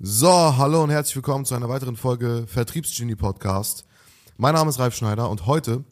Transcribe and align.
So, 0.00 0.56
hallo 0.56 0.84
und 0.84 0.90
herzlich 0.90 1.16
willkommen 1.16 1.44
zu 1.44 1.56
einer 1.56 1.68
weiteren 1.68 1.96
Folge 1.96 2.44
Vertriebsgenie 2.46 3.16
Podcast. 3.16 3.84
Mein 4.36 4.54
Name 4.54 4.70
ist 4.70 4.78
Ralf 4.78 4.94
Schneider 4.94 5.28
und 5.28 5.46
heute 5.46 5.82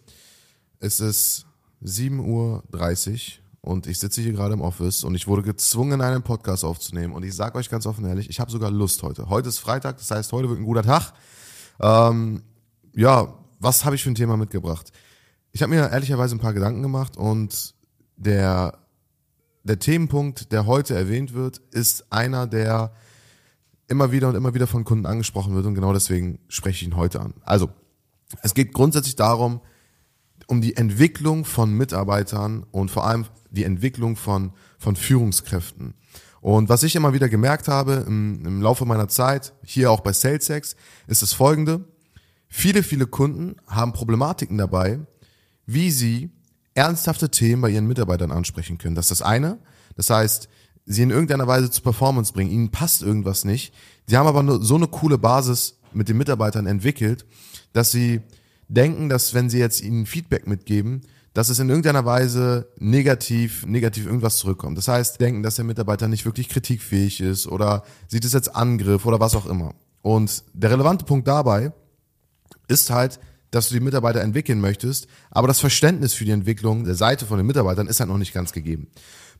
ist 0.79 1.01
es 1.01 1.45
7.30 1.83 2.21
Uhr 2.21 2.63
und 3.63 3.89
ich 3.89 3.99
sitze 3.99 4.21
hier 4.21 4.31
gerade 4.31 4.55
im 4.55 4.61
Office 4.61 5.03
und 5.03 5.17
ich 5.17 5.27
wurde 5.27 5.43
gezwungen, 5.43 6.01
einen 6.01 6.23
Podcast 6.23 6.65
aufzunehmen. 6.65 7.15
Und 7.15 7.25
ich 7.25 7.35
sage 7.35 7.59
euch 7.59 7.69
ganz 7.69 7.85
offen 7.85 8.05
ehrlich, 8.05 8.31
ich 8.31 8.39
habe 8.39 8.49
sogar 8.49 8.71
Lust 8.71 9.03
heute. 9.03 9.29
Heute 9.29 9.49
ist 9.49 9.59
Freitag, 9.59 9.99
das 9.99 10.09
heißt, 10.09 10.31
heute 10.31 10.49
wird 10.51 10.61
ein 10.61 10.67
guter 10.67 10.85
Tag. 10.85 11.13
Ähm, 11.81 12.45
ja, 12.95 13.35
was 13.59 13.85
habe 13.85 13.97
ich 13.97 14.05
für 14.05 14.11
ein 14.11 14.15
Thema 14.15 14.37
mitgebracht? 14.37 14.93
Ich 15.51 15.63
habe 15.63 15.71
mir 15.71 15.91
ehrlicherweise 15.91 16.37
ein 16.37 16.41
paar 16.41 16.55
Gedanken 16.55 16.83
gemacht 16.83 17.17
und 17.17 17.75
der, 18.17 18.79
der 19.65 19.81
Themenpunkt, 19.81 20.53
der 20.53 20.67
heute 20.67 20.95
erwähnt 20.95 21.35
wird, 21.35 21.59
ist 21.73 22.13
einer, 22.13 22.47
der 22.47 22.93
immer 23.89 24.13
wieder 24.13 24.29
und 24.29 24.35
immer 24.35 24.55
wieder 24.55 24.67
von 24.67 24.85
Kunden 24.85 25.07
angesprochen 25.07 25.55
wird 25.55 25.67
und 25.67 25.75
genau 25.75 25.93
deswegen 25.93 26.39
spreche 26.49 26.83
ich 26.85 26.91
ihn 26.91 26.97
heute 26.97 27.21
an. 27.21 27.35
Also, 27.45 27.71
es 28.43 28.55
geht 28.55 28.73
grundsätzlich 28.73 29.17
darum, 29.17 29.61
um 30.47 30.61
die 30.61 30.77
Entwicklung 30.77 31.45
von 31.45 31.73
Mitarbeitern 31.73 32.65
und 32.71 32.91
vor 32.91 33.07
allem 33.07 33.27
die 33.51 33.65
Entwicklung 33.65 34.17
von, 34.17 34.53
von 34.79 34.97
Führungskräften. 34.97 35.95
Und 36.41 36.69
was 36.69 36.83
ich 36.83 36.95
immer 36.95 37.13
wieder 37.13 37.29
gemerkt 37.29 37.69
habe 37.69 38.05
im, 38.07 38.45
im 38.45 38.63
Laufe 38.63 38.85
meiner 38.85 39.09
Zeit, 39.09 39.55
hier 39.65 39.91
auch 39.91 40.01
bei 40.01 40.13
SalesX, 40.13 40.77
ist 41.07 41.23
das 41.23 41.33
folgende. 41.33 41.85
Viele, 42.49 42.83
viele 42.83 43.07
Kunden 43.07 43.57
haben 43.67 43.93
Problematiken 43.93 44.59
dabei, 44.59 45.01
wie 45.65 45.91
sie 45.91 46.31
ernsthafte 46.75 47.31
Themen 47.31 47.63
bei 47.63 47.71
ihren 47.71 47.87
Mitarbeitern 47.87 48.31
ansprechen 48.31 48.79
können. 48.79 48.95
Das 48.95 49.07
ist 49.07 49.21
das 49.21 49.23
eine. 49.23 49.59
Das 49.97 50.11
heißt, 50.11 50.49
sie 50.87 51.03
in 51.03 51.11
irgendeiner 51.11 51.47
Weise 51.47 51.71
zu 51.71 51.83
Performance 51.83 52.33
bringen. 52.33 52.51
Ihnen 52.51 52.71
passt 52.71 53.03
irgendwas 53.03 53.45
nicht. 53.45 53.75
Sie 54.07 54.17
haben 54.17 54.27
aber 54.27 54.43
nur 54.43 54.63
so 54.63 54.77
eine 54.77 54.87
coole 54.87 55.19
Basis 55.19 55.79
mit 55.93 56.09
den 56.09 56.17
Mitarbeitern 56.17 56.67
entwickelt, 56.67 57.27
dass 57.73 57.91
sie 57.91 58.21
denken, 58.69 59.09
dass 59.09 59.35
wenn 59.35 59.51
sie 59.51 59.59
jetzt 59.59 59.83
ihnen 59.83 60.07
Feedback 60.07 60.47
mitgeben, 60.47 61.03
dass 61.35 61.51
es 61.51 61.59
in 61.59 61.69
irgendeiner 61.69 62.07
Weise 62.07 62.69
negativ, 62.79 63.67
negativ 63.67 64.07
irgendwas 64.07 64.39
zurückkommt. 64.39 64.79
Das 64.79 64.89
heißt, 64.89 65.21
denken, 65.21 65.43
dass 65.43 65.57
der 65.57 65.67
Mitarbeiter 65.67 66.09
nicht 66.09 66.25
wirklich 66.25 66.49
kritikfähig 66.49 67.21
ist 67.21 67.47
oder 67.47 67.85
sieht 68.09 68.25
es 68.25 68.35
als 68.35 68.49
Angriff 68.49 69.05
oder 69.05 69.21
was 69.21 69.35
auch 69.35 69.45
immer. 69.45 69.75
Und 70.01 70.45
der 70.55 70.71
relevante 70.71 71.05
Punkt 71.05 71.29
dabei 71.29 71.73
ist 72.69 72.91
halt, 72.91 73.21
dass 73.51 73.69
du 73.69 73.75
die 73.75 73.81
Mitarbeiter 73.81 74.23
entwickeln 74.23 74.61
möchtest, 74.61 75.09
aber 75.31 75.47
das 75.47 75.61
Verständnis 75.61 76.15
für 76.15 76.25
die 76.25 76.31
Entwicklung 76.31 76.85
der 76.85 76.95
Seite 76.95 77.27
von 77.27 77.37
den 77.37 77.47
Mitarbeitern 77.47 77.87
ist 77.87 78.01
halt 78.01 78.09
noch 78.09 78.19
nicht 78.19 78.33
ganz 78.33 78.53
gegeben. 78.53 78.89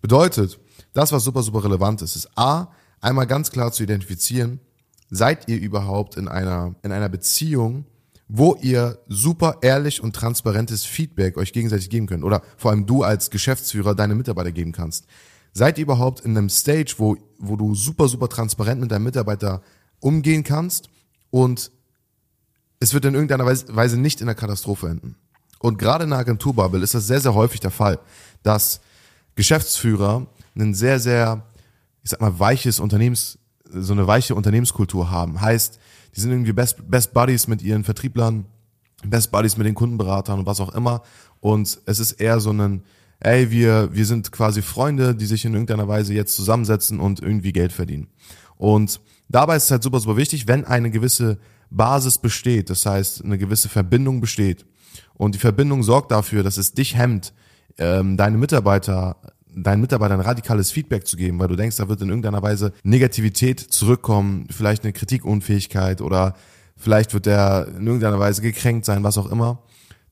Bedeutet, 0.03 0.59
das, 0.97 1.13
was 1.13 1.25
super, 1.25 1.43
super 1.43 1.65
relevant 1.65 2.03
ist, 2.03 2.17
ist 2.17 2.31
A, 2.37 2.69
einmal 3.01 3.27
ganz 3.27 3.51
klar 3.51 3.73
zu 3.73 3.83
identifizieren, 3.83 4.61
seid 5.11 5.49
ihr 5.49 5.61
überhaupt 5.61 6.17
in 6.17 6.29
einer, 6.29 6.75
in 6.83 6.93
einer 6.93 7.09
Beziehung, 7.09 7.85
wo 8.29 8.57
ihr 8.57 8.99
super 9.09 9.59
ehrlich 9.63 10.03
und 10.03 10.17
transparentes 10.17 10.85
Feedback 10.85 11.37
euch 11.37 11.53
gegenseitig 11.53 11.91
geben 11.91 12.07
könnt 12.07 12.25
oder 12.25 12.43
vor 12.57 12.71
allem 12.71 12.87
du 12.87 13.03
als 13.03 13.31
Geschäftsführer 13.31 13.95
deine 13.95 14.15
Mitarbeiter 14.15 14.51
geben 14.51 14.73
kannst. 14.73 15.07
Seid 15.53 15.79
ihr 15.79 15.83
überhaupt 15.83 16.21
in 16.21 16.37
einem 16.37 16.49
Stage, 16.49 16.95
wo, 16.99 17.17
wo 17.39 17.57
du 17.57 17.75
super, 17.75 18.09
super 18.09 18.29
transparent 18.29 18.81
mit 18.81 18.91
deinem 18.91 19.05
Mitarbeiter 19.05 19.63
umgehen 20.01 20.43
kannst 20.43 20.89
und 21.31 21.71
es 22.81 22.95
wird 22.95 23.05
in 23.05 23.15
irgendeiner 23.15 23.47
Weise 23.47 23.99
nicht 23.99 24.21
in 24.21 24.27
der 24.27 24.35
Katastrophe 24.35 24.89
enden. 24.89 25.17
Und 25.59 25.79
gerade 25.79 26.05
in 26.05 26.11
der 26.11 26.19
Agenturbubble 26.19 26.83
ist 26.83 26.95
das 26.95 27.07
sehr, 27.07 27.21
sehr 27.21 27.35
häufig 27.35 27.61
der 27.61 27.71
Fall, 27.71 27.99
dass 28.43 28.81
Geschäftsführer 29.35 30.27
ein 30.57 30.75
sehr, 30.75 30.99
sehr, 30.99 31.47
ich 32.03 32.11
sag 32.11 32.21
mal, 32.21 32.39
weiches 32.39 32.81
Unternehmens, 32.81 33.39
so 33.69 33.93
eine 33.93 34.07
weiche 34.07 34.35
Unternehmenskultur 34.35 35.11
haben. 35.11 35.41
Heißt, 35.41 35.79
die 36.15 36.21
sind 36.21 36.31
irgendwie 36.31 36.53
Best, 36.53 36.91
Best 36.91 37.13
Buddies 37.13 37.47
mit 37.47 37.63
ihren 37.63 37.85
Vertrieblern, 37.85 38.47
Best 39.05 39.31
Buddies 39.31 39.57
mit 39.57 39.67
den 39.67 39.75
Kundenberatern 39.75 40.39
und 40.41 40.47
was 40.47 40.61
auch 40.61 40.75
immer. 40.75 41.03
Und 41.41 41.79
es 41.85 41.99
ist 41.99 42.13
eher 42.13 42.41
so 42.41 42.53
ein, 42.53 42.83
ey, 43.21 43.51
wir, 43.51 43.93
wir 43.93 44.07
sind 44.07 44.33
quasi 44.33 44.63
Freunde, 44.63 45.15
die 45.15 45.27
sich 45.27 45.45
in 45.45 45.53
irgendeiner 45.53 45.89
Weise 45.89 46.15
jetzt 46.15 46.35
zusammensetzen 46.35 47.01
und 47.01 47.21
irgendwie 47.21 47.53
Geld 47.53 47.73
verdienen. 47.73 48.09
Und 48.57 49.01
dabei 49.29 49.57
ist 49.57 49.65
es 49.65 49.71
halt 49.71 49.83
super, 49.83 50.01
super 50.01 50.17
wichtig, 50.17 50.49
wenn 50.49 50.65
eine 50.65 50.91
gewisse 50.91 51.39
Basis 51.71 52.19
besteht, 52.19 52.71
das 52.71 52.87
heißt, 52.87 53.25
eine 53.25 53.39
gewisse 53.39 53.69
Verbindung 53.69 54.21
besteht. 54.21 54.65
Und 55.15 55.35
die 55.35 55.39
Verbindung 55.39 55.83
sorgt 55.83 56.13
dafür, 56.13 56.43
dass 56.43 56.57
es 56.57 56.73
dich 56.73 56.97
hemmt, 56.97 57.33
ähm, 57.79 58.17
deine 58.17 58.39
Mitarbeiter 58.39 59.17
deinen 59.57 59.81
Mitarbeitern 59.81 60.21
radikales 60.21 60.71
Feedback 60.71 61.07
zu 61.07 61.17
geben, 61.17 61.39
weil 61.39 61.49
du 61.49 61.57
denkst, 61.57 61.77
da 61.77 61.89
wird 61.89 62.03
in 62.03 62.09
irgendeiner 62.09 62.43
Weise 62.43 62.73
Negativität 62.85 63.59
zurückkommen, 63.61 64.47
vielleicht 64.51 64.85
eine 64.85 64.93
Kritikunfähigkeit 64.93 66.03
oder 66.03 66.35
vielleicht 66.77 67.15
wird 67.15 67.27
der 67.27 67.69
in 67.77 67.87
irgendeiner 67.87 68.19
Weise 68.19 68.43
gekränkt 68.43 68.85
sein, 68.85 69.03
was 69.03 69.17
auch 69.17 69.31
immer. 69.31 69.63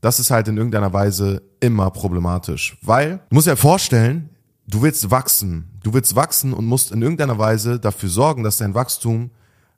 Das 0.01 0.19
ist 0.19 0.31
halt 0.31 0.49
in 0.49 0.57
irgendeiner 0.57 0.93
Weise 0.93 1.43
immer 1.61 1.91
problematisch, 1.91 2.79
weil 2.83 3.21
du 3.29 3.35
musst 3.35 3.47
dir 3.47 3.57
vorstellen, 3.57 4.31
du 4.67 4.83
willst 4.83 5.11
wachsen, 5.11 5.79
du 5.83 5.93
willst 5.93 6.17
wachsen 6.17 6.55
und 6.55 6.65
musst 6.65 6.91
in 6.91 7.03
irgendeiner 7.03 7.39
Weise 7.39 7.79
dafür 7.79 8.09
sorgen, 8.09 8.43
dass 8.43 8.57
dein 8.57 8.75
Wachstum 8.75 9.31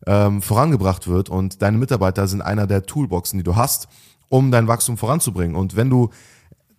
ähm, 0.06 0.42
vorangebracht 0.42 1.08
wird 1.08 1.28
und 1.28 1.60
deine 1.62 1.78
Mitarbeiter 1.78 2.28
sind 2.28 2.40
einer 2.40 2.66
der 2.66 2.84
Toolboxen, 2.84 3.38
die 3.38 3.44
du 3.44 3.56
hast, 3.56 3.88
um 4.28 4.50
dein 4.50 4.68
Wachstum 4.68 4.96
voranzubringen. 4.96 5.56
Und 5.56 5.76
wenn 5.76 5.90
du 5.90 6.10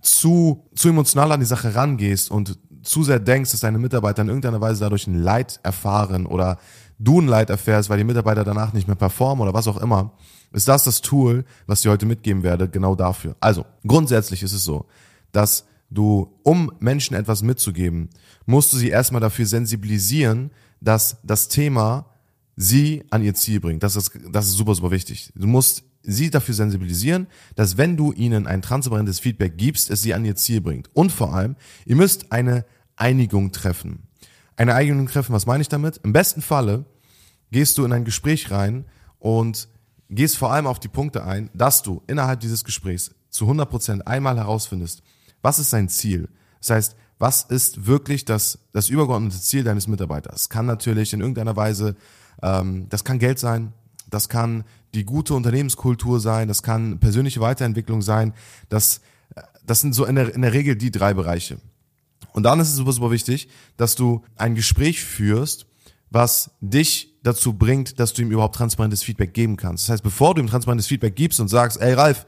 zu, 0.02 0.66
zu 0.76 0.90
emotional 0.90 1.32
an 1.32 1.40
die 1.40 1.46
Sache 1.46 1.76
rangehst 1.76 2.32
und 2.32 2.58
zu 2.88 3.04
sehr 3.04 3.20
denkst, 3.20 3.52
dass 3.52 3.60
deine 3.60 3.78
Mitarbeiter 3.78 4.22
in 4.22 4.30
irgendeiner 4.30 4.62
Weise 4.62 4.80
dadurch 4.80 5.08
ein 5.08 5.22
Leid 5.22 5.60
erfahren 5.64 6.26
oder 6.26 6.58
du 7.00 7.22
ein 7.22 7.28
Leid 7.28 7.50
erfährst, 7.50 7.90
weil 7.90 7.98
die 7.98 8.04
Mitarbeiter 8.04 8.44
danach 8.44 8.74
nicht 8.74 8.88
mehr 8.88 8.96
performen 8.96 9.44
oder 9.44 9.54
was 9.54 9.68
auch 9.68 9.78
immer, 9.78 10.14
ist 10.54 10.68
das 10.68 10.84
das 10.84 11.02
Tool, 11.02 11.46
was 11.66 11.82
ich 11.82 11.92
heute 11.92 12.06
mitgeben 12.06 12.44
werde, 12.44 12.70
genau 12.70 12.96
dafür. 12.96 13.36
Also, 13.40 13.66
grundsätzlich 13.86 14.42
ist 14.44 14.54
es 14.54 14.64
so, 14.64 14.86
dass 15.32 15.66
du, 15.90 16.34
um 16.44 16.72
Menschen 16.80 17.16
etwas 17.16 17.44
mitzugeben, 17.44 18.10
musst 18.46 18.74
du 18.74 18.78
sie 18.78 18.90
erstmal 18.90 19.22
dafür 19.22 19.46
sensibilisieren, 19.46 20.52
dass 20.80 21.18
das 21.24 21.50
Thema 21.50 22.06
sie 22.56 23.04
an 23.12 23.24
ihr 23.24 23.36
Ziel 23.36 23.60
bringt. 23.60 23.84
Das 23.84 23.96
ist, 23.96 24.12
das 24.32 24.48
ist 24.48 24.54
super, 24.54 24.74
super 24.74 24.92
wichtig. 24.92 25.32
Du 25.36 25.48
musst 25.48 25.84
sie 26.02 26.30
dafür 26.30 26.56
sensibilisieren, 26.56 27.28
dass 27.56 27.78
wenn 27.78 27.98
du 27.98 28.14
ihnen 28.14 28.48
ein 28.48 28.62
transparentes 28.62 29.20
Feedback 29.20 29.58
gibst, 29.58 29.92
es 29.92 30.02
sie 30.02 30.14
an 30.14 30.26
ihr 30.26 30.36
Ziel 30.36 30.62
bringt. 30.62 30.90
Und 30.94 31.12
vor 31.12 31.34
allem, 31.36 31.56
ihr 31.86 31.98
müsst 31.98 32.32
eine 32.32 32.66
Einigung 32.98 33.52
treffen. 33.52 34.08
Eine 34.56 34.76
Einigung 34.76 35.08
treffen, 35.08 35.34
was 35.34 35.46
meine 35.46 35.62
ich 35.62 35.70
damit? 35.70 36.02
Im 36.04 36.14
besten 36.14 36.42
Falle 36.42 36.86
gehst 37.52 37.78
du 37.78 37.86
in 37.86 37.94
ein 37.94 38.06
Gespräch 38.06 38.52
rein 38.52 38.86
und 39.20 39.70
gehst 40.10 40.38
vor 40.38 40.52
allem 40.52 40.68
auf 40.68 40.80
die 40.80 40.88
Punkte 40.88 41.24
ein, 41.24 41.50
dass 41.54 41.84
du 41.84 42.02
innerhalb 42.08 42.40
dieses 42.40 42.64
Gesprächs 42.64 43.12
zu 43.30 43.46
100 43.46 43.70
Prozent 43.70 44.08
einmal 44.08 44.38
herausfindest, 44.38 45.04
was 45.42 45.60
ist 45.60 45.70
sein 45.70 45.90
Ziel? 45.90 46.30
Das 46.60 46.72
heißt, 46.72 46.96
was 47.20 47.44
ist 47.44 47.86
wirklich 47.86 48.26
das, 48.26 48.60
das 48.74 48.90
übergeordnete 48.90 49.40
Ziel 49.40 49.64
deines 49.64 49.88
Mitarbeiters? 49.88 50.50
Kann 50.50 50.66
natürlich 50.66 51.14
in 51.14 51.22
irgendeiner 51.22 51.56
Weise, 51.56 51.96
ähm, 52.42 52.88
das 52.90 53.04
kann 53.04 53.20
Geld 53.20 53.40
sein, 53.40 53.74
das 54.10 54.30
kann 54.30 54.64
die 54.94 55.04
gute 55.04 55.34
Unternehmenskultur 55.34 56.20
sein, 56.20 56.48
das 56.48 56.64
kann 56.64 57.00
persönliche 57.00 57.42
Weiterentwicklung 57.42 58.02
sein, 58.02 58.34
das, 58.70 59.02
das 59.66 59.82
sind 59.82 59.94
so 59.94 60.06
in 60.06 60.16
der, 60.16 60.34
in 60.34 60.42
der 60.42 60.54
Regel 60.54 60.76
die 60.76 60.92
drei 60.92 61.14
Bereiche. 61.14 61.58
Und 62.38 62.44
dann 62.44 62.60
ist 62.60 62.70
es 62.70 62.76
super, 62.76 62.92
super 62.92 63.10
wichtig, 63.10 63.50
dass 63.78 63.96
du 63.96 64.22
ein 64.36 64.54
Gespräch 64.54 65.04
führst, 65.04 65.66
was 66.12 66.52
dich 66.62 67.16
dazu 67.24 67.54
bringt, 67.54 68.00
dass 68.00 68.14
du 68.14 68.22
ihm 68.22 68.30
überhaupt 68.30 68.54
transparentes 68.54 69.02
Feedback 69.02 69.34
geben 69.34 69.58
kannst. 69.58 69.86
Das 69.86 69.94
heißt, 69.94 70.04
bevor 70.04 70.36
du 70.36 70.42
ihm 70.44 70.48
transparentes 70.48 70.86
Feedback 70.86 71.16
gibst 71.16 71.40
und 71.40 71.48
sagst, 71.48 71.82
ey 71.82 71.94
Ralf, 71.94 72.28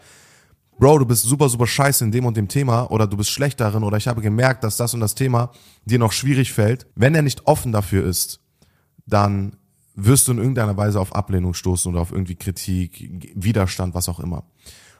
Bro, 0.80 0.98
du 0.98 1.06
bist 1.06 1.26
super, 1.26 1.48
super 1.48 1.68
scheiße 1.68 2.04
in 2.04 2.12
dem 2.12 2.26
und 2.26 2.36
dem 2.36 2.48
Thema 2.48 2.90
oder 2.90 3.06
du 3.06 3.18
bist 3.18 3.30
schlecht 3.30 3.60
darin 3.60 3.84
oder 3.84 3.98
ich 3.98 4.08
habe 4.08 4.24
gemerkt, 4.24 4.64
dass 4.64 4.78
das 4.78 4.96
und 4.96 5.00
das 5.00 5.14
Thema 5.14 5.52
dir 5.86 6.00
noch 6.00 6.12
schwierig 6.12 6.54
fällt. 6.54 6.88
Wenn 6.96 7.14
er 7.14 7.22
nicht 7.22 7.46
offen 7.46 7.72
dafür 7.72 8.04
ist, 8.04 8.40
dann 9.06 9.58
wirst 9.94 10.28
du 10.28 10.32
in 10.32 10.40
irgendeiner 10.40 10.76
Weise 10.76 11.00
auf 11.00 11.14
Ablehnung 11.14 11.54
stoßen 11.54 11.92
oder 11.92 12.02
auf 12.02 12.12
irgendwie 12.12 12.36
Kritik, 12.36 13.32
Widerstand, 13.36 13.94
was 13.94 14.10
auch 14.10 14.20
immer. 14.20 14.44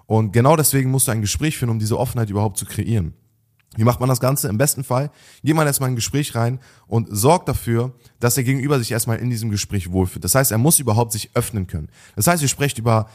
Und 0.06 0.34
genau 0.34 0.56
deswegen 0.56 0.92
musst 0.92 1.08
du 1.08 1.14
ein 1.14 1.22
Gespräch 1.22 1.58
führen, 1.58 1.72
um 1.72 1.80
diese 1.80 1.98
Offenheit 1.98 2.30
überhaupt 2.30 2.60
zu 2.60 2.68
kreieren. 2.68 3.16
Wie 3.76 3.84
macht 3.84 4.00
man 4.00 4.10
das 4.10 4.20
Ganze? 4.20 4.48
Im 4.48 4.58
besten 4.58 4.84
Fall 4.84 5.12
geht 5.44 5.56
man 5.56 5.68
erstmal 5.68 5.90
in 5.90 5.94
ein 5.94 5.96
Gespräch 5.96 6.36
rein 6.36 6.60
und 6.88 7.08
sorgt 7.12 7.48
dafür, 7.48 7.94
dass 8.20 8.36
der 8.36 8.44
Gegenüber 8.44 8.80
sich 8.80 8.92
erstmal 8.92 9.18
in 9.18 9.30
diesem 9.30 9.52
Gespräch 9.52 9.92
wohlfühlt. 9.92 10.24
Das 10.24 10.36
heißt, 10.36 10.52
er 10.52 10.58
muss 10.58 10.80
überhaupt 10.80 11.12
sich 11.12 11.30
öffnen 11.36 11.68
können. 11.68 11.90
Das 12.16 12.26
heißt, 12.28 12.42
ihr 12.42 12.48
sprecht 12.48 12.80
über 12.80 13.08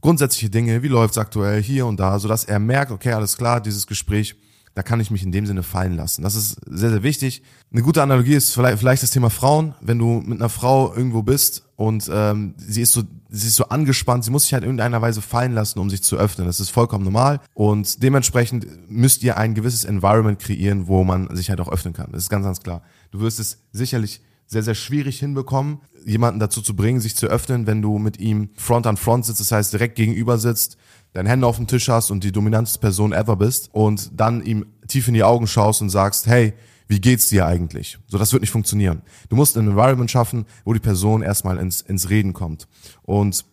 grundsätzliche 0.00 0.48
Dinge, 0.48 0.82
wie 0.82 0.88
läuft's 0.88 1.18
aktuell 1.18 1.62
hier 1.62 1.86
und 1.86 2.00
da, 2.00 2.18
sodass 2.18 2.44
er 2.44 2.58
merkt, 2.58 2.90
okay, 2.90 3.12
alles 3.12 3.36
klar, 3.36 3.60
dieses 3.60 3.86
Gespräch 3.86 4.34
da 4.74 4.82
kann 4.82 5.00
ich 5.00 5.10
mich 5.10 5.22
in 5.22 5.32
dem 5.32 5.46
Sinne 5.46 5.62
fallen 5.62 5.96
lassen. 5.96 6.22
Das 6.22 6.34
ist 6.34 6.60
sehr, 6.66 6.90
sehr 6.90 7.02
wichtig. 7.02 7.42
Eine 7.72 7.82
gute 7.82 8.02
Analogie 8.02 8.34
ist 8.34 8.54
vielleicht, 8.54 8.78
vielleicht 8.78 9.02
das 9.02 9.10
Thema 9.10 9.30
Frauen. 9.30 9.74
Wenn 9.80 9.98
du 9.98 10.22
mit 10.24 10.40
einer 10.40 10.48
Frau 10.48 10.94
irgendwo 10.94 11.22
bist 11.22 11.64
und 11.76 12.08
ähm, 12.12 12.54
sie 12.56 12.82
ist 12.82 12.92
so 12.92 13.02
sie 13.30 13.48
ist 13.48 13.56
so 13.56 13.64
angespannt, 13.64 14.24
sie 14.24 14.30
muss 14.30 14.44
sich 14.44 14.54
halt 14.54 14.62
in 14.62 14.70
irgendeiner 14.70 15.02
Weise 15.02 15.20
fallen 15.20 15.52
lassen, 15.52 15.78
um 15.78 15.90
sich 15.90 16.02
zu 16.02 16.16
öffnen. 16.16 16.46
Das 16.46 16.60
ist 16.60 16.70
vollkommen 16.70 17.04
normal 17.04 17.40
und 17.54 18.02
dementsprechend 18.02 18.66
müsst 18.88 19.22
ihr 19.22 19.36
ein 19.36 19.54
gewisses 19.54 19.84
Environment 19.84 20.38
kreieren, 20.38 20.88
wo 20.88 21.04
man 21.04 21.34
sich 21.36 21.50
halt 21.50 21.60
auch 21.60 21.70
öffnen 21.70 21.92
kann. 21.92 22.10
Das 22.12 22.22
ist 22.22 22.30
ganz, 22.30 22.44
ganz 22.44 22.60
klar. 22.60 22.82
Du 23.10 23.20
wirst 23.20 23.38
es 23.38 23.58
sicherlich 23.72 24.22
sehr, 24.46 24.62
sehr 24.62 24.74
schwierig 24.74 25.18
hinbekommen. 25.18 25.80
jemanden 26.06 26.40
dazu 26.40 26.62
zu 26.62 26.74
bringen, 26.74 27.00
sich 27.00 27.16
zu 27.16 27.26
öffnen, 27.26 27.66
wenn 27.66 27.82
du 27.82 27.98
mit 27.98 28.18
ihm 28.18 28.48
Front 28.56 28.86
an 28.86 28.96
Front 28.96 29.26
sitzt, 29.26 29.40
das 29.40 29.52
heißt 29.52 29.74
direkt 29.74 29.96
gegenüber 29.96 30.38
sitzt, 30.38 30.78
deine 31.12 31.28
Hände 31.28 31.46
auf 31.46 31.56
dem 31.56 31.66
Tisch 31.66 31.88
hast 31.88 32.10
und 32.10 32.24
die 32.24 32.32
dominanteste 32.32 32.78
Person 32.78 33.12
ever 33.12 33.36
bist 33.36 33.70
und 33.72 34.10
dann 34.18 34.42
ihm 34.44 34.66
tief 34.86 35.08
in 35.08 35.14
die 35.14 35.24
Augen 35.24 35.46
schaust 35.46 35.82
und 35.82 35.90
sagst, 35.90 36.26
hey, 36.26 36.54
wie 36.86 37.00
geht's 37.00 37.28
dir 37.28 37.46
eigentlich? 37.46 37.98
So, 38.06 38.16
das 38.16 38.32
wird 38.32 38.40
nicht 38.40 38.50
funktionieren. 38.50 39.02
Du 39.28 39.36
musst 39.36 39.56
ein 39.56 39.66
Environment 39.66 40.10
schaffen, 40.10 40.46
wo 40.64 40.72
die 40.72 40.80
Person 40.80 41.22
erstmal 41.22 41.58
ins, 41.58 41.82
ins 41.82 42.08
Reden 42.08 42.32
kommt. 42.32 42.66
Und 43.02 43.44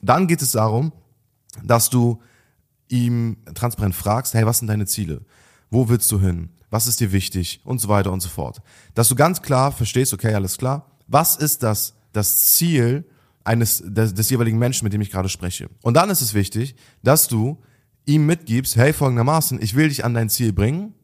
dann 0.00 0.26
geht 0.26 0.40
es 0.40 0.52
darum, 0.52 0.92
dass 1.62 1.90
du 1.90 2.20
ihm 2.88 3.36
transparent 3.54 3.94
fragst, 3.94 4.32
hey, 4.34 4.46
was 4.46 4.58
sind 4.58 4.68
deine 4.68 4.86
Ziele? 4.86 5.20
Wo 5.70 5.88
willst 5.90 6.10
du 6.10 6.20
hin? 6.20 6.50
Was 6.70 6.86
ist 6.86 7.00
dir 7.00 7.12
wichtig? 7.12 7.60
Und 7.64 7.80
so 7.80 7.88
weiter 7.88 8.12
und 8.12 8.20
so 8.20 8.28
fort. 8.28 8.62
Dass 8.94 9.08
du 9.08 9.14
ganz 9.14 9.42
klar 9.42 9.72
verstehst, 9.72 10.14
okay, 10.14 10.34
alles 10.34 10.56
klar. 10.56 10.90
Was 11.06 11.36
ist 11.36 11.62
das, 11.62 11.94
das 12.12 12.54
Ziel 12.54 13.04
eines, 13.44 13.82
des, 13.84 14.14
des 14.14 14.30
jeweiligen 14.30 14.58
Menschen, 14.58 14.84
mit 14.84 14.92
dem 14.92 15.00
ich 15.00 15.10
gerade 15.10 15.28
spreche? 15.28 15.68
Und 15.82 15.94
dann 15.96 16.10
ist 16.10 16.20
es 16.20 16.34
wichtig, 16.34 16.74
dass 17.02 17.28
du 17.28 17.58
ihm 18.06 18.26
mitgibst, 18.26 18.76
hey, 18.76 18.92
folgendermaßen, 18.92 19.60
ich 19.62 19.74
will 19.74 19.88
dich 19.88 20.04
an 20.04 20.14
dein 20.14 20.30
Ziel 20.30 20.52
bringen 20.52 20.94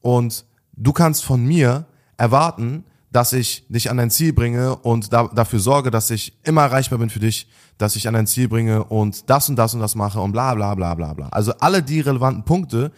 und 0.00 0.44
du 0.72 0.92
kannst 0.92 1.24
von 1.24 1.44
mir 1.44 1.86
erwarten, 2.16 2.84
dass 3.12 3.32
ich 3.32 3.66
dich 3.68 3.90
an 3.90 3.96
dein 3.96 4.10
Ziel 4.10 4.32
bringe 4.32 4.76
und 4.76 5.12
da, 5.12 5.28
dafür 5.28 5.58
sorge, 5.58 5.90
dass 5.90 6.10
ich 6.10 6.38
immer 6.44 6.62
erreichbar 6.62 6.98
bin 6.98 7.10
für 7.10 7.18
dich, 7.18 7.48
dass 7.76 7.96
ich 7.96 8.06
an 8.06 8.14
dein 8.14 8.26
Ziel 8.26 8.48
bringe 8.48 8.84
und 8.84 9.28
das 9.28 9.48
und 9.48 9.56
das 9.56 9.74
und 9.74 9.80
das 9.80 9.94
mache 9.94 10.20
und 10.20 10.32
bla 10.32 10.54
bla 10.54 10.74
bla 10.74 10.94
bla 10.94 11.14
bla. 11.14 11.28
Also 11.28 11.52
alle 11.58 11.82
die 11.82 12.00
relevanten 12.00 12.44
Punkte, 12.44 12.92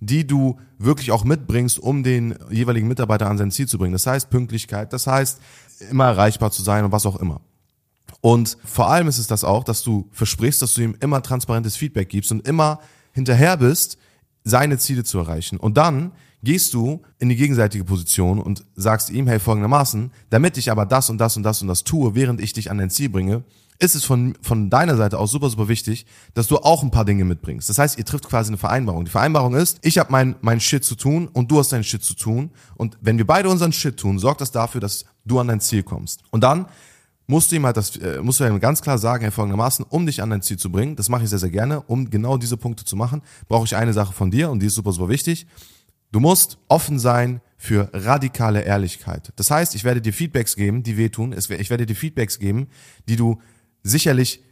die 0.00 0.26
du 0.26 0.58
wirklich 0.78 1.12
auch 1.12 1.24
mitbringst, 1.24 1.78
um 1.78 2.02
den 2.02 2.34
jeweiligen 2.50 2.88
Mitarbeiter 2.88 3.28
an 3.28 3.36
sein 3.36 3.50
Ziel 3.50 3.68
zu 3.68 3.76
bringen. 3.76 3.92
Das 3.92 4.06
heißt 4.06 4.30
Pünktlichkeit, 4.30 4.92
das 4.94 5.06
heißt 5.06 5.40
immer 5.90 6.06
erreichbar 6.06 6.50
zu 6.50 6.62
sein 6.62 6.84
und 6.84 6.92
was 6.92 7.04
auch 7.04 7.16
immer. 7.16 7.42
Und 8.20 8.58
vor 8.64 8.90
allem 8.90 9.08
ist 9.08 9.18
es 9.18 9.26
das 9.26 9.44
auch, 9.44 9.64
dass 9.64 9.82
du 9.82 10.08
versprichst, 10.12 10.60
dass 10.60 10.74
du 10.74 10.82
ihm 10.82 10.96
immer 11.00 11.22
transparentes 11.22 11.76
Feedback 11.76 12.08
gibst 12.08 12.30
und 12.32 12.46
immer 12.46 12.80
hinterher 13.12 13.56
bist, 13.56 13.98
seine 14.44 14.78
Ziele 14.78 15.04
zu 15.04 15.18
erreichen. 15.18 15.58
Und 15.58 15.76
dann 15.76 16.12
gehst 16.42 16.74
du 16.74 17.02
in 17.18 17.28
die 17.28 17.36
gegenseitige 17.36 17.84
Position 17.84 18.38
und 18.38 18.64
sagst 18.74 19.10
ihm, 19.10 19.26
hey, 19.26 19.38
folgendermaßen, 19.38 20.10
damit 20.30 20.56
ich 20.56 20.70
aber 20.70 20.86
das 20.86 21.10
und 21.10 21.18
das 21.18 21.36
und 21.36 21.42
das 21.42 21.60
und 21.60 21.68
das 21.68 21.84
tue, 21.84 22.14
während 22.14 22.40
ich 22.40 22.52
dich 22.52 22.70
an 22.70 22.78
dein 22.78 22.90
Ziel 22.90 23.10
bringe, 23.10 23.44
ist 23.78 23.94
es 23.94 24.04
von, 24.04 24.34
von 24.42 24.68
deiner 24.68 24.96
Seite 24.96 25.18
aus 25.18 25.30
super, 25.30 25.48
super 25.48 25.68
wichtig, 25.68 26.04
dass 26.34 26.46
du 26.46 26.58
auch 26.58 26.82
ein 26.82 26.90
paar 26.90 27.06
Dinge 27.06 27.24
mitbringst. 27.24 27.68
Das 27.68 27.78
heißt, 27.78 27.98
ihr 27.98 28.04
trifft 28.04 28.28
quasi 28.28 28.50
eine 28.50 28.58
Vereinbarung. 28.58 29.06
Die 29.06 29.10
Vereinbarung 29.10 29.54
ist, 29.54 29.78
ich 29.82 29.98
habe 29.98 30.12
mein, 30.12 30.36
mein 30.42 30.60
Shit 30.60 30.84
zu 30.84 30.94
tun 30.94 31.28
und 31.28 31.50
du 31.50 31.58
hast 31.58 31.72
deinen 31.72 31.84
Shit 31.84 32.04
zu 32.04 32.14
tun. 32.14 32.50
Und 32.76 32.98
wenn 33.00 33.16
wir 33.16 33.26
beide 33.26 33.48
unseren 33.48 33.72
Shit 33.72 33.96
tun, 33.96 34.18
sorgt 34.18 34.42
das 34.42 34.52
dafür, 34.52 34.82
dass 34.82 35.06
du 35.24 35.38
an 35.38 35.48
dein 35.48 35.60
Ziel 35.60 35.82
kommst. 35.82 36.22
Und 36.30 36.44
dann 36.44 36.66
musst 37.30 37.50
du 37.50 37.56
ihm 37.56 37.64
halt 37.64 37.76
das, 37.76 37.96
äh, 37.96 38.20
musst 38.20 38.40
du 38.40 38.44
ihm 38.44 38.60
ganz 38.60 38.82
klar 38.82 38.98
sagen, 38.98 39.22
hey, 39.22 39.30
folgendermaßen, 39.30 39.86
um 39.88 40.04
dich 40.04 40.20
an 40.20 40.30
dein 40.30 40.42
Ziel 40.42 40.58
zu 40.58 40.70
bringen, 40.70 40.96
das 40.96 41.08
mache 41.08 41.22
ich 41.22 41.30
sehr, 41.30 41.38
sehr 41.38 41.50
gerne, 41.50 41.80
um 41.82 42.10
genau 42.10 42.36
diese 42.36 42.56
Punkte 42.56 42.84
zu 42.84 42.96
machen, 42.96 43.22
brauche 43.48 43.64
ich 43.64 43.76
eine 43.76 43.92
Sache 43.92 44.12
von 44.12 44.30
dir 44.30 44.50
und 44.50 44.60
die 44.60 44.66
ist 44.66 44.74
super, 44.74 44.92
super 44.92 45.08
wichtig. 45.08 45.46
Du 46.12 46.18
musst 46.18 46.58
offen 46.68 46.98
sein 46.98 47.40
für 47.56 47.88
radikale 47.92 48.62
Ehrlichkeit. 48.62 49.32
Das 49.36 49.50
heißt, 49.50 49.76
ich 49.76 49.84
werde 49.84 50.02
dir 50.02 50.12
Feedbacks 50.12 50.56
geben, 50.56 50.82
die 50.82 50.96
wehtun. 50.96 51.32
Ich 51.32 51.70
werde 51.70 51.86
dir 51.86 51.94
Feedbacks 51.94 52.40
geben, 52.40 52.66
die 53.08 53.14
du 53.14 53.40
sicherlich 53.84 54.42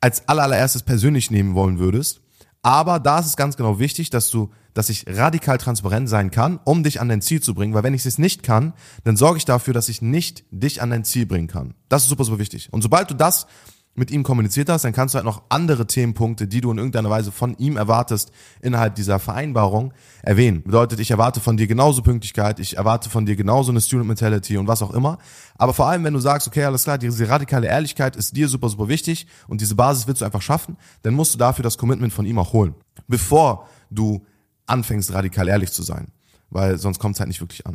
als 0.00 0.28
allererstes 0.28 0.82
persönlich 0.82 1.30
nehmen 1.30 1.54
wollen 1.54 1.78
würdest. 1.78 2.20
Aber 2.68 3.00
da 3.00 3.18
ist 3.18 3.24
es 3.24 3.36
ganz 3.38 3.56
genau 3.56 3.78
wichtig, 3.78 4.10
dass 4.10 4.28
du, 4.30 4.50
dass 4.74 4.90
ich 4.90 5.06
radikal 5.08 5.56
transparent 5.56 6.06
sein 6.06 6.30
kann, 6.30 6.60
um 6.64 6.82
dich 6.82 7.00
an 7.00 7.08
dein 7.08 7.22
Ziel 7.22 7.40
zu 7.40 7.54
bringen. 7.54 7.72
Weil 7.72 7.82
wenn 7.82 7.94
ich 7.94 8.04
es 8.04 8.18
nicht 8.18 8.42
kann, 8.42 8.74
dann 9.04 9.16
sorge 9.16 9.38
ich 9.38 9.46
dafür, 9.46 9.72
dass 9.72 9.88
ich 9.88 10.02
nicht 10.02 10.44
dich 10.50 10.82
an 10.82 10.90
dein 10.90 11.02
Ziel 11.02 11.24
bringen 11.24 11.46
kann. 11.46 11.72
Das 11.88 12.02
ist 12.02 12.10
super, 12.10 12.24
super 12.24 12.38
wichtig. 12.38 12.70
Und 12.70 12.82
sobald 12.82 13.10
du 13.10 13.14
das 13.14 13.46
mit 13.94 14.10
ihm 14.10 14.22
kommuniziert 14.22 14.68
hast, 14.68 14.84
dann 14.84 14.92
kannst 14.92 15.14
du 15.14 15.16
halt 15.16 15.24
noch 15.24 15.42
andere 15.48 15.86
Themenpunkte, 15.86 16.46
die 16.46 16.60
du 16.60 16.70
in 16.70 16.78
irgendeiner 16.78 17.10
Weise 17.10 17.32
von 17.32 17.56
ihm 17.58 17.76
erwartest, 17.76 18.30
innerhalb 18.60 18.94
dieser 18.94 19.18
Vereinbarung 19.18 19.92
erwähnen. 20.22 20.62
Bedeutet, 20.62 21.00
ich 21.00 21.10
erwarte 21.10 21.40
von 21.40 21.56
dir 21.56 21.66
genauso 21.66 22.02
Pünktlichkeit, 22.02 22.60
ich 22.60 22.76
erwarte 22.76 23.10
von 23.10 23.26
dir 23.26 23.36
genauso 23.36 23.72
eine 23.72 23.80
Student 23.80 24.06
Mentality 24.06 24.56
und 24.56 24.68
was 24.68 24.82
auch 24.82 24.92
immer. 24.92 25.18
Aber 25.56 25.74
vor 25.74 25.88
allem, 25.88 26.04
wenn 26.04 26.14
du 26.14 26.20
sagst, 26.20 26.46
okay, 26.46 26.64
alles 26.64 26.84
klar, 26.84 26.96
diese 26.96 27.28
radikale 27.28 27.66
Ehrlichkeit 27.66 28.16
ist 28.16 28.36
dir 28.36 28.48
super, 28.48 28.68
super 28.68 28.88
wichtig 28.88 29.26
und 29.48 29.60
diese 29.60 29.74
Basis 29.74 30.06
willst 30.06 30.22
du 30.22 30.24
einfach 30.24 30.42
schaffen, 30.42 30.76
dann 31.02 31.14
musst 31.14 31.34
du 31.34 31.38
dafür 31.38 31.62
das 31.62 31.76
Commitment 31.76 32.12
von 32.12 32.24
ihm 32.24 32.38
auch 32.38 32.52
holen, 32.52 32.74
bevor 33.08 33.66
du 33.90 34.24
anfängst, 34.66 35.12
radikal 35.12 35.48
ehrlich 35.48 35.72
zu 35.72 35.82
sein. 35.82 36.08
Weil 36.50 36.78
sonst 36.78 36.98
kommt 36.98 37.16
es 37.16 37.20
halt 37.20 37.28
nicht 37.28 37.40
wirklich 37.40 37.66
an. 37.66 37.74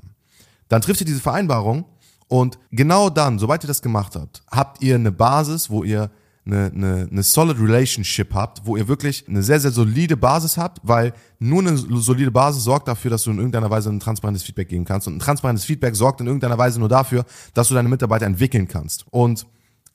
Dann 0.68 0.81
trifft 0.81 1.01
ihr 1.01 1.06
diese 1.06 1.19
Vereinbarung 1.19 1.86
und 2.33 2.57
genau 2.71 3.12
dann, 3.12 3.38
sobald 3.38 3.63
ihr 3.63 3.68
das 3.68 3.83
gemacht 3.83 4.15
habt, 4.15 4.41
habt 4.50 4.81
ihr 4.81 4.95
eine 4.95 5.12
Basis, 5.12 5.69
wo 5.69 5.83
ihr 5.83 6.09
eine, 6.47 6.71
eine, 6.74 7.07
eine 7.12 7.21
solid 7.21 7.59
Relationship 7.59 8.33
habt, 8.33 8.65
wo 8.65 8.75
ihr 8.75 8.88
wirklich 8.88 9.25
eine 9.27 9.44
sehr, 9.44 9.59
sehr 9.59 9.69
solide 9.69 10.18
Basis 10.18 10.57
habt, 10.57 10.80
weil 10.81 11.13
nur 11.38 11.62
eine 11.62 11.77
solide 11.77 12.31
Basis 12.31 12.63
sorgt 12.63 12.88
dafür, 12.88 13.12
dass 13.12 13.21
du 13.21 13.30
in 13.30 13.38
irgendeiner 13.38 13.69
Weise 13.69 13.91
ein 13.91 14.00
transparentes 14.00 14.41
Feedback 14.41 14.68
geben 14.68 14.83
kannst. 14.83 15.06
Und 15.06 15.18
ein 15.18 15.19
transparentes 15.19 15.63
Feedback 15.63 15.95
sorgt 15.95 16.21
in 16.21 16.25
irgendeiner 16.25 16.57
Weise 16.57 16.80
nur 16.80 16.89
dafür, 16.89 17.24
dass 17.53 17.68
du 17.68 17.75
deine 17.75 17.88
Mitarbeiter 17.88 18.25
entwickeln 18.25 18.68
kannst. 18.68 19.06
Und 19.12 19.45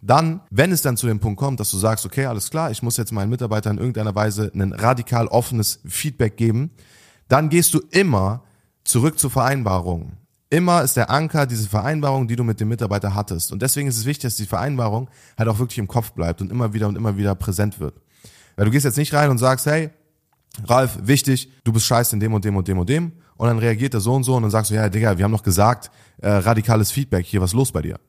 dann, 0.00 0.43
wenn 0.50 0.70
es 0.70 0.81
dann 0.81 0.96
zu 0.96 1.08
dem 1.08 1.19
Punkt 1.19 1.41
kommt, 1.41 1.58
dass 1.58 1.73
du 1.73 1.76
sagst, 1.76 2.06
okay, 2.06 2.26
alles 2.26 2.50
klar, 2.50 2.70
ich 2.70 2.84
muss 2.84 2.99
jetzt 2.99 3.11
meinen 3.11 3.31
Mitarbeitern 3.31 3.79
in 3.79 3.79
irgendeiner 3.79 4.14
Weise 4.14 4.52
ein 4.55 4.75
radikal 4.75 5.26
offenes 5.26 5.81
Feedback 5.84 6.37
geben, 6.37 6.70
dann 7.26 7.49
gehst 7.49 7.75
du 7.75 7.81
immer 7.91 8.44
zurück 8.84 9.19
zur 9.19 9.32
Vereinbarung. 9.32 10.12
Immer 10.50 10.82
ist 10.82 10.96
der 10.96 11.10
Anker 11.10 11.46
diese 11.46 11.68
Vereinbarung, 11.68 12.26
die 12.26 12.36
du 12.36 12.42
mit 12.42 12.58
dem 12.58 12.68
Mitarbeiter 12.68 13.14
hattest. 13.14 13.52
Und 13.52 13.60
deswegen 13.60 13.86
ist 13.88 13.98
es 13.98 14.06
wichtig, 14.06 14.22
dass 14.22 14.36
die 14.36 14.46
Vereinbarung 14.46 15.10
halt 15.36 15.48
auch 15.48 15.58
wirklich 15.58 15.78
im 15.78 15.88
Kopf 15.88 16.12
bleibt 16.12 16.40
und 16.40 16.50
immer 16.50 16.72
wieder 16.72 16.88
und 16.88 16.96
immer 16.96 17.16
wieder 17.18 17.34
präsent 17.34 17.80
wird. 17.80 18.00
Weil 18.56 18.64
du 18.64 18.70
gehst 18.70 18.84
jetzt 18.86 18.96
nicht 18.96 19.12
rein 19.12 19.30
und 19.30 19.38
sagst, 19.38 19.66
hey, 19.66 19.90
Ralf, 20.64 20.98
wichtig, 21.02 21.50
du 21.64 21.72
bist 21.72 21.86
scheiße 21.86 22.16
in 22.16 22.20
dem 22.20 22.32
und 22.32 22.44
dem 22.44 22.56
und 22.56 22.66
dem 22.66 22.78
und 22.78 22.88
dem. 22.88 23.12
Und 23.36 23.46
dann 23.46 23.58
reagiert 23.58 23.94
er 23.94 24.00
so 24.00 24.14
und 24.14 24.24
so 24.24 24.34
und 24.34 24.42
dann 24.42 24.50
sagst 24.50 24.70
du, 24.70 24.74
ja, 24.74 24.88
Digga, 24.88 25.16
wir 25.18 25.24
haben 25.24 25.32
noch 25.32 25.42
gesagt, 25.42 25.90
äh, 26.20 26.28
radikales 26.28 26.90
Feedback, 26.90 27.26
hier, 27.26 27.40
was 27.40 27.52
los 27.52 27.70
bei 27.70 27.82
dir? 27.82 28.00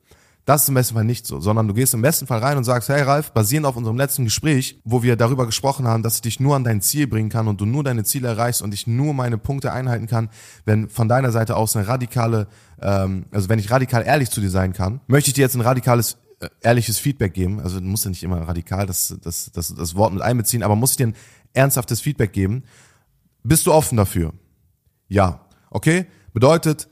Das 0.46 0.62
ist 0.62 0.68
im 0.68 0.74
besten 0.74 0.94
Fall 0.94 1.04
nicht 1.04 1.26
so, 1.26 1.38
sondern 1.40 1.68
du 1.68 1.74
gehst 1.74 1.94
im 1.94 2.02
besten 2.02 2.26
Fall 2.26 2.38
rein 2.38 2.56
und 2.56 2.64
sagst, 2.64 2.88
hey 2.88 3.02
Ralf, 3.02 3.32
basierend 3.32 3.66
auf 3.66 3.76
unserem 3.76 3.96
letzten 3.96 4.24
Gespräch, 4.24 4.80
wo 4.84 5.02
wir 5.02 5.16
darüber 5.16 5.46
gesprochen 5.46 5.86
haben, 5.86 6.02
dass 6.02 6.16
ich 6.16 6.22
dich 6.22 6.40
nur 6.40 6.56
an 6.56 6.64
dein 6.64 6.80
Ziel 6.80 7.06
bringen 7.06 7.28
kann 7.28 7.46
und 7.46 7.60
du 7.60 7.66
nur 7.66 7.84
deine 7.84 8.04
Ziele 8.04 8.28
erreichst 8.28 8.62
und 8.62 8.74
ich 8.74 8.86
nur 8.86 9.14
meine 9.14 9.38
Punkte 9.38 9.72
einhalten 9.72 10.06
kann, 10.06 10.30
wenn 10.64 10.88
von 10.88 11.08
deiner 11.08 11.30
Seite 11.30 11.56
aus 11.56 11.76
eine 11.76 11.86
radikale, 11.86 12.48
ähm, 12.80 13.26
also 13.30 13.48
wenn 13.48 13.58
ich 13.58 13.70
radikal 13.70 14.04
ehrlich 14.04 14.30
zu 14.30 14.40
dir 14.40 14.50
sein 14.50 14.72
kann, 14.72 15.00
möchte 15.06 15.28
ich 15.28 15.34
dir 15.34 15.42
jetzt 15.42 15.54
ein 15.54 15.60
radikales 15.60 16.16
äh, 16.40 16.48
ehrliches 16.62 16.98
Feedback 16.98 17.34
geben. 17.34 17.60
Also 17.60 17.78
du 17.78 17.86
musst 17.86 18.04
ja 18.04 18.10
nicht 18.10 18.22
immer 18.22 18.40
radikal 18.40 18.86
das, 18.86 19.14
das, 19.22 19.52
das, 19.52 19.74
das 19.74 19.94
Wort 19.94 20.12
mit 20.14 20.22
einbeziehen, 20.22 20.62
aber 20.62 20.74
muss 20.74 20.92
ich 20.92 20.96
dir 20.96 21.08
ein 21.08 21.16
ernsthaftes 21.52 22.00
Feedback 22.00 22.32
geben. 22.32 22.64
Bist 23.42 23.66
du 23.66 23.72
offen 23.72 23.96
dafür? 23.96 24.32
Ja. 25.08 25.46
Okay? 25.70 26.06
Bedeutet, 26.32 26.88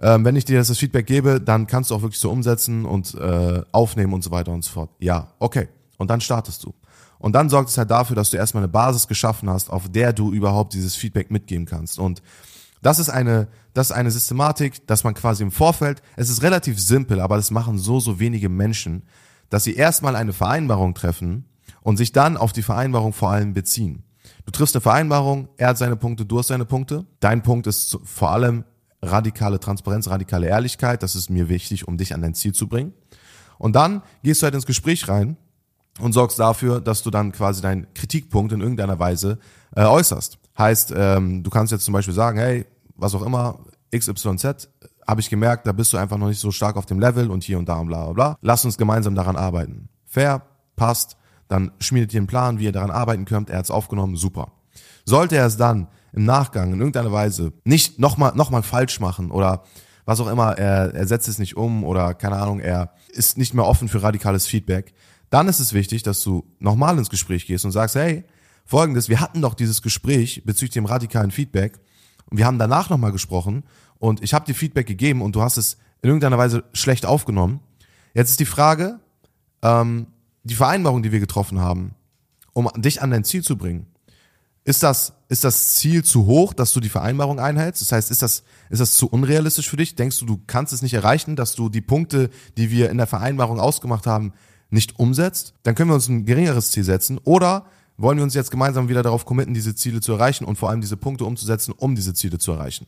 ähm, 0.00 0.24
wenn 0.24 0.36
ich 0.36 0.44
dir 0.44 0.58
das 0.58 0.76
Feedback 0.76 1.06
gebe, 1.06 1.40
dann 1.40 1.66
kannst 1.66 1.90
du 1.90 1.94
auch 1.94 2.02
wirklich 2.02 2.20
so 2.20 2.30
umsetzen 2.30 2.84
und 2.84 3.14
äh, 3.14 3.62
aufnehmen 3.72 4.12
und 4.14 4.24
so 4.24 4.30
weiter 4.30 4.52
und 4.52 4.64
so 4.64 4.72
fort. 4.72 4.90
Ja, 4.98 5.28
okay. 5.38 5.68
Und 5.98 6.08
dann 6.10 6.20
startest 6.20 6.64
du. 6.64 6.74
Und 7.18 7.34
dann 7.34 7.50
sorgt 7.50 7.68
es 7.68 7.76
halt 7.76 7.90
dafür, 7.90 8.16
dass 8.16 8.30
du 8.30 8.38
erstmal 8.38 8.62
eine 8.62 8.72
Basis 8.72 9.06
geschaffen 9.06 9.50
hast, 9.50 9.68
auf 9.68 9.90
der 9.90 10.14
du 10.14 10.32
überhaupt 10.32 10.72
dieses 10.72 10.96
Feedback 10.96 11.30
mitgeben 11.30 11.66
kannst. 11.66 11.98
Und 11.98 12.22
das 12.80 12.98
ist 12.98 13.10
eine, 13.10 13.48
das 13.74 13.90
ist 13.90 13.92
eine 13.96 14.10
Systematik, 14.10 14.86
dass 14.86 15.04
man 15.04 15.12
quasi 15.12 15.42
im 15.42 15.50
Vorfeld, 15.50 16.02
es 16.16 16.30
ist 16.30 16.42
relativ 16.42 16.80
simpel, 16.80 17.20
aber 17.20 17.36
das 17.36 17.50
machen 17.50 17.78
so, 17.78 18.00
so 18.00 18.18
wenige 18.18 18.48
Menschen, 18.48 19.02
dass 19.50 19.64
sie 19.64 19.74
erstmal 19.74 20.16
eine 20.16 20.32
Vereinbarung 20.32 20.94
treffen 20.94 21.44
und 21.82 21.98
sich 21.98 22.12
dann 22.12 22.38
auf 22.38 22.52
die 22.54 22.62
Vereinbarung 22.62 23.12
vor 23.12 23.30
allem 23.30 23.52
beziehen. 23.52 24.02
Du 24.46 24.52
triffst 24.52 24.74
eine 24.74 24.80
Vereinbarung, 24.80 25.48
er 25.58 25.68
hat 25.68 25.78
seine 25.78 25.96
Punkte, 25.96 26.24
du 26.24 26.38
hast 26.38 26.48
seine 26.48 26.64
Punkte. 26.64 27.04
Dein 27.20 27.42
Punkt 27.42 27.66
ist 27.66 27.98
vor 28.04 28.30
allem, 28.30 28.64
radikale 29.02 29.60
Transparenz, 29.60 30.08
radikale 30.08 30.46
Ehrlichkeit. 30.46 31.02
Das 31.02 31.14
ist 31.14 31.30
mir 31.30 31.48
wichtig, 31.48 31.88
um 31.88 31.96
dich 31.96 32.14
an 32.14 32.22
dein 32.22 32.34
Ziel 32.34 32.52
zu 32.52 32.68
bringen. 32.68 32.92
Und 33.58 33.76
dann 33.76 34.02
gehst 34.22 34.42
du 34.42 34.44
halt 34.44 34.54
ins 34.54 34.66
Gespräch 34.66 35.08
rein 35.08 35.36
und 36.00 36.12
sorgst 36.12 36.38
dafür, 36.38 36.80
dass 36.80 37.02
du 37.02 37.10
dann 37.10 37.32
quasi 37.32 37.60
deinen 37.60 37.92
Kritikpunkt 37.94 38.52
in 38.52 38.60
irgendeiner 38.60 38.98
Weise 38.98 39.38
äh, 39.76 39.84
äußerst. 39.84 40.38
Heißt, 40.58 40.92
ähm, 40.96 41.42
du 41.42 41.50
kannst 41.50 41.72
jetzt 41.72 41.84
zum 41.84 41.92
Beispiel 41.92 42.14
sagen, 42.14 42.38
hey, 42.38 42.66
was 42.96 43.14
auch 43.14 43.22
immer, 43.22 43.60
XYZ, 43.94 44.68
habe 45.06 45.20
ich 45.20 45.30
gemerkt, 45.30 45.66
da 45.66 45.72
bist 45.72 45.92
du 45.92 45.96
einfach 45.96 46.16
noch 46.16 46.28
nicht 46.28 46.40
so 46.40 46.50
stark 46.50 46.76
auf 46.76 46.86
dem 46.86 47.00
Level 47.00 47.30
und 47.30 47.42
hier 47.42 47.58
und 47.58 47.68
da 47.68 47.78
und 47.78 47.88
bla 47.88 48.04
bla 48.04 48.12
bla. 48.12 48.38
Lass 48.42 48.64
uns 48.64 48.78
gemeinsam 48.78 49.14
daran 49.14 49.36
arbeiten. 49.36 49.88
Fair, 50.04 50.42
passt, 50.76 51.16
dann 51.48 51.72
schmiedet 51.80 52.14
ihr 52.14 52.20
einen 52.20 52.26
Plan, 52.26 52.58
wie 52.58 52.64
ihr 52.64 52.72
daran 52.72 52.90
arbeiten 52.90 53.24
könnt. 53.24 53.50
Er 53.50 53.58
hat's 53.58 53.70
aufgenommen, 53.70 54.16
super. 54.16 54.52
Sollte 55.04 55.36
er 55.36 55.46
es 55.46 55.56
dann 55.56 55.88
im 56.12 56.24
Nachgang 56.24 56.72
in 56.72 56.78
irgendeiner 56.78 57.12
Weise 57.12 57.52
nicht 57.64 57.98
nochmal 57.98 58.32
noch 58.34 58.50
mal 58.50 58.62
falsch 58.62 59.00
machen 59.00 59.30
oder 59.30 59.64
was 60.04 60.20
auch 60.20 60.28
immer, 60.28 60.58
er, 60.58 60.94
er 60.94 61.06
setzt 61.06 61.28
es 61.28 61.38
nicht 61.38 61.56
um 61.56 61.84
oder 61.84 62.14
keine 62.14 62.36
Ahnung, 62.36 62.60
er 62.60 62.94
ist 63.10 63.38
nicht 63.38 63.54
mehr 63.54 63.66
offen 63.66 63.88
für 63.88 64.02
radikales 64.02 64.46
Feedback, 64.46 64.92
dann 65.30 65.46
ist 65.48 65.60
es 65.60 65.72
wichtig, 65.72 66.02
dass 66.02 66.22
du 66.22 66.44
nochmal 66.58 66.98
ins 66.98 67.10
Gespräch 67.10 67.46
gehst 67.46 67.64
und 67.64 67.70
sagst, 67.70 67.94
hey, 67.94 68.24
folgendes, 68.64 69.08
wir 69.08 69.20
hatten 69.20 69.42
doch 69.42 69.54
dieses 69.54 69.82
Gespräch 69.82 70.42
bezüglich 70.44 70.72
dem 70.72 70.86
radikalen 70.86 71.30
Feedback 71.30 71.78
und 72.30 72.38
wir 72.38 72.46
haben 72.46 72.58
danach 72.58 72.90
nochmal 72.90 73.12
gesprochen 73.12 73.64
und 73.98 74.22
ich 74.22 74.34
habe 74.34 74.46
dir 74.46 74.54
Feedback 74.54 74.86
gegeben 74.86 75.22
und 75.22 75.36
du 75.36 75.42
hast 75.42 75.56
es 75.56 75.76
in 76.02 76.08
irgendeiner 76.08 76.38
Weise 76.38 76.64
schlecht 76.72 77.06
aufgenommen. 77.06 77.60
Jetzt 78.14 78.30
ist 78.30 78.40
die 78.40 78.46
Frage, 78.46 78.98
ähm, 79.62 80.06
die 80.42 80.54
Vereinbarung, 80.54 81.02
die 81.02 81.12
wir 81.12 81.20
getroffen 81.20 81.60
haben, 81.60 81.94
um 82.52 82.68
dich 82.76 83.02
an 83.02 83.10
dein 83.10 83.24
Ziel 83.24 83.42
zu 83.42 83.56
bringen, 83.56 83.86
ist 84.64 84.82
das, 84.82 85.14
ist 85.28 85.44
das 85.44 85.74
Ziel 85.74 86.04
zu 86.04 86.26
hoch, 86.26 86.52
dass 86.52 86.72
du 86.72 86.80
die 86.80 86.88
Vereinbarung 86.88 87.40
einhältst? 87.40 87.80
Das 87.82 87.92
heißt, 87.92 88.10
ist 88.10 88.22
das, 88.22 88.42
ist 88.68 88.80
das 88.80 88.94
zu 88.94 89.08
unrealistisch 89.08 89.68
für 89.68 89.76
dich? 89.76 89.94
Denkst 89.94 90.18
du, 90.18 90.26
du 90.26 90.40
kannst 90.46 90.72
es 90.72 90.82
nicht 90.82 90.94
erreichen, 90.94 91.36
dass 91.36 91.54
du 91.54 91.68
die 91.68 91.80
Punkte, 91.80 92.30
die 92.56 92.70
wir 92.70 92.90
in 92.90 92.98
der 92.98 93.06
Vereinbarung 93.06 93.58
ausgemacht 93.58 94.06
haben, 94.06 94.32
nicht 94.68 94.98
umsetzt? 94.98 95.54
Dann 95.62 95.74
können 95.74 95.90
wir 95.90 95.94
uns 95.94 96.08
ein 96.08 96.26
geringeres 96.26 96.70
Ziel 96.70 96.84
setzen. 96.84 97.18
Oder 97.24 97.66
wollen 97.96 98.16
wir 98.16 98.24
uns 98.24 98.34
jetzt 98.34 98.50
gemeinsam 98.50 98.88
wieder 98.88 99.02
darauf 99.02 99.24
committen, 99.24 99.54
diese 99.54 99.74
Ziele 99.74 100.00
zu 100.00 100.12
erreichen 100.12 100.44
und 100.44 100.56
vor 100.56 100.70
allem 100.70 100.80
diese 100.80 100.96
Punkte 100.96 101.24
umzusetzen, 101.24 101.72
um 101.76 101.94
diese 101.94 102.14
Ziele 102.14 102.38
zu 102.38 102.52
erreichen. 102.52 102.86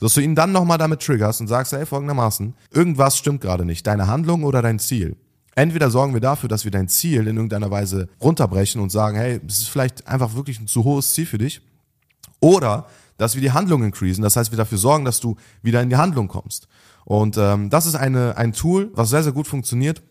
Dass 0.00 0.14
du 0.14 0.20
ihn 0.20 0.34
dann 0.34 0.52
nochmal 0.52 0.78
damit 0.78 1.02
triggerst 1.02 1.40
und 1.40 1.48
sagst, 1.48 1.72
hey, 1.72 1.84
folgendermaßen, 1.84 2.54
irgendwas 2.70 3.16
stimmt 3.16 3.40
gerade 3.40 3.64
nicht, 3.64 3.86
deine 3.86 4.06
Handlung 4.06 4.44
oder 4.44 4.62
dein 4.62 4.78
Ziel. 4.78 5.16
Entweder 5.54 5.90
sorgen 5.90 6.14
wir 6.14 6.20
dafür, 6.20 6.48
dass 6.48 6.64
wir 6.64 6.70
dein 6.70 6.88
Ziel 6.88 7.26
in 7.26 7.36
irgendeiner 7.36 7.70
Weise 7.70 8.08
runterbrechen 8.20 8.80
und 8.80 8.90
sagen, 8.90 9.16
hey, 9.16 9.40
es 9.46 9.58
ist 9.58 9.68
vielleicht 9.68 10.06
einfach 10.06 10.34
wirklich 10.34 10.60
ein 10.60 10.66
zu 10.66 10.84
hohes 10.84 11.12
Ziel 11.12 11.26
für 11.26 11.38
dich. 11.38 11.60
Oder 12.40 12.86
dass 13.18 13.34
wir 13.34 13.42
die 13.42 13.52
Handlung 13.52 13.84
increasen, 13.84 14.22
das 14.22 14.36
heißt, 14.36 14.50
wir 14.50 14.56
dafür 14.56 14.78
sorgen, 14.78 15.04
dass 15.04 15.20
du 15.20 15.36
wieder 15.62 15.82
in 15.82 15.90
die 15.90 15.96
Handlung 15.96 16.28
kommst. 16.28 16.68
Und 17.04 17.36
ähm, 17.36 17.68
das 17.70 17.86
ist 17.86 17.94
eine, 17.94 18.36
ein 18.36 18.52
Tool, 18.52 18.90
was 18.94 19.10
sehr, 19.10 19.22
sehr 19.22 19.32
gut 19.32 19.46
funktioniert 19.46 20.02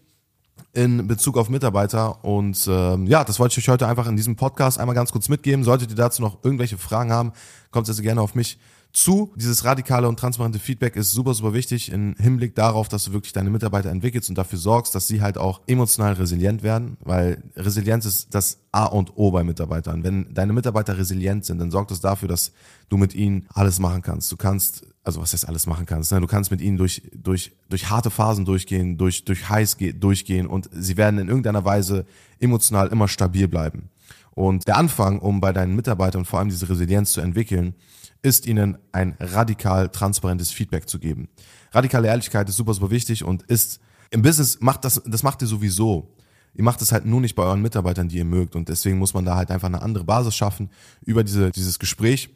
in 0.74 1.07
Bezug 1.07 1.38
auf 1.38 1.50
Mitarbeiter. 1.50 2.24
Und 2.24 2.67
ähm, 2.69 3.07
ja, 3.07 3.24
das 3.24 3.39
wollte 3.39 3.60
ich 3.60 3.65
euch 3.65 3.71
heute 3.71 3.88
einfach 3.88 4.07
in 4.07 4.15
diesem 4.15 4.36
Podcast 4.36 4.79
einmal 4.79 4.95
ganz 4.95 5.12
kurz 5.12 5.27
mitgeben. 5.27 5.63
Solltet 5.63 5.89
ihr 5.89 5.95
dazu 5.95 6.21
noch 6.21 6.43
irgendwelche 6.43 6.77
Fragen 6.77 7.12
haben, 7.12 7.33
kommt 7.71 7.88
also 7.89 8.01
gerne 8.01 8.21
auf 8.21 8.36
mich 8.36 8.60
zu. 8.93 9.31
Dieses 9.36 9.65
radikale 9.65 10.07
und 10.07 10.19
transparente 10.19 10.60
Feedback 10.60 10.95
ist 10.95 11.12
super, 11.12 11.33
super 11.33 11.53
wichtig 11.53 11.91
im 11.91 12.15
Hinblick 12.17 12.55
darauf, 12.55 12.88
dass 12.88 13.05
du 13.05 13.13
wirklich 13.13 13.33
deine 13.33 13.50
Mitarbeiter 13.50 13.89
entwickelst 13.89 14.29
und 14.29 14.38
dafür 14.38 14.60
sorgst, 14.60 14.93
dass 14.95 15.07
sie 15.07 15.21
halt 15.21 15.38
auch 15.38 15.62
emotional 15.67 16.13
resilient 16.13 16.63
werden, 16.63 16.98
weil 17.01 17.43
Resilienz 17.55 18.05
ist 18.05 18.33
das 18.33 18.60
A 18.71 18.86
und 18.86 19.13
O 19.15 19.31
bei 19.31 19.43
Mitarbeitern. 19.43 20.03
Wenn 20.03 20.33
deine 20.33 20.53
Mitarbeiter 20.53 20.98
resilient 20.98 21.45
sind, 21.45 21.60
dann 21.60 21.71
sorgt 21.71 21.91
es 21.91 22.01
dafür, 22.01 22.27
dass 22.27 22.51
du 22.89 22.98
mit 22.98 23.15
ihnen 23.15 23.48
alles 23.53 23.79
machen 23.79 24.01
kannst. 24.01 24.31
Du 24.31 24.38
kannst, 24.38 24.86
also 25.03 25.21
was 25.21 25.33
heißt 25.33 25.48
alles 25.48 25.67
machen 25.67 25.86
kannst, 25.86 26.12
ne? 26.12 26.19
du 26.19 26.27
kannst 26.27 26.51
mit 26.51 26.62
ihnen 26.62 26.77
durch, 26.77 27.01
durch, 27.13 27.51
durch 27.69 27.89
harte 27.89 28.10
Phasen 28.10 28.45
durchgehen, 28.45 28.98
durch, 28.98 29.25
durch 29.25 29.50
heiß 29.50 29.77
durchgehen 30.00 30.48
und 30.48 30.69
sie 30.71 30.98
werden 30.98 31.19
in 31.19 31.27
irgendeiner 31.27 31.65
Weise 31.65 32.05
emotional 32.39 32.88
immer 32.89 33.07
stabil 33.07 33.48
bleiben. 33.48 33.89
Und 34.34 34.68
der 34.68 34.78
Anfang, 34.78 35.20
um 35.20 35.42
bei 35.42 35.52
deinen 35.54 35.76
Mitarbeitern 35.76 36.26
vor 36.26 36.40
allem 36.40 36.50
diese 36.50 36.70
Resilienz 36.70 37.12
zu 37.12 37.22
entwickeln, 37.22 37.76
ist 38.22 38.46
ihnen 38.46 38.78
ein 38.92 39.16
radikal 39.20 39.90
transparentes 39.90 40.52
Feedback 40.52 40.88
zu 40.88 41.00
geben. 41.00 41.30
Radikale 41.72 42.08
Ehrlichkeit 42.08 42.48
ist 42.50 42.56
super, 42.56 42.74
super 42.74 42.92
wichtig 42.92 43.24
und 43.24 43.44
ist 43.44 43.80
im 44.12 44.22
Business 44.22 44.60
macht 44.60 44.86
das, 44.86 45.02
das 45.06 45.24
macht 45.24 45.42
ihr 45.42 45.48
sowieso. 45.48 46.14
Ihr 46.54 46.64
macht 46.64 46.82
es 46.82 46.92
halt 46.92 47.06
nur 47.06 47.22
nicht 47.22 47.36
bei 47.36 47.44
euren 47.44 47.62
Mitarbeitern, 47.62 48.10
die 48.10 48.18
ihr 48.18 48.26
mögt. 48.26 48.56
Und 48.56 48.68
deswegen 48.68 48.98
muss 48.98 49.14
man 49.14 49.24
da 49.24 49.38
halt 49.38 49.52
einfach 49.52 49.68
eine 49.68 49.82
andere 49.82 50.04
Basis 50.04 50.36
schaffen 50.36 50.70
über 51.06 51.24
diese, 51.24 51.50
dieses 51.52 51.80
Gespräch. 51.80 52.30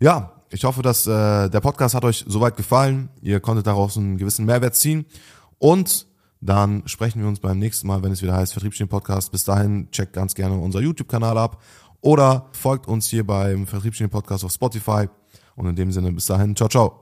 Ja, 0.00 0.32
ich 0.50 0.64
hoffe, 0.64 0.82
dass 0.82 1.06
äh, 1.06 1.48
der 1.48 1.60
Podcast 1.60 1.94
hat 1.94 2.04
euch 2.04 2.24
soweit 2.26 2.56
gefallen. 2.56 3.08
Ihr 3.22 3.38
konntet 3.38 3.68
daraus 3.68 3.96
einen 3.96 4.18
gewissen 4.18 4.44
Mehrwert 4.44 4.74
ziehen. 4.74 5.06
Und 5.58 6.06
dann 6.40 6.82
sprechen 6.86 7.20
wir 7.20 7.28
uns 7.28 7.40
beim 7.40 7.58
nächsten 7.58 7.86
Mal, 7.86 8.02
wenn 8.02 8.12
es 8.12 8.22
wieder 8.22 8.34
heißt 8.34 8.52
Vertriebsstehen 8.52 8.88
Podcast. 8.88 9.30
Bis 9.30 9.44
dahin 9.44 9.90
checkt 9.90 10.14
ganz 10.14 10.34
gerne 10.34 10.58
unser 10.58 10.80
YouTube-Kanal 10.80 11.36
ab 11.36 11.62
oder 12.00 12.46
folgt 12.52 12.88
uns 12.88 13.08
hier 13.08 13.26
beim 13.26 13.66
Vertriebsstehen 13.66 14.10
Podcast 14.10 14.44
auf 14.44 14.52
Spotify. 14.52 15.08
Und 15.54 15.66
in 15.66 15.76
dem 15.76 15.92
Sinne, 15.92 16.12
bis 16.12 16.26
dahin, 16.26 16.56
ciao, 16.56 16.68
ciao. 16.68 16.98